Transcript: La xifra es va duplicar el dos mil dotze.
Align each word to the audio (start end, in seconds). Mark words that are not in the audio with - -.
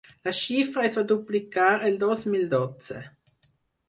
La 0.27 0.31
xifra 0.35 0.85
es 0.87 0.95
va 0.99 1.03
duplicar 1.11 1.67
el 1.89 1.99
dos 2.05 2.23
mil 2.31 2.47
dotze. 2.55 2.99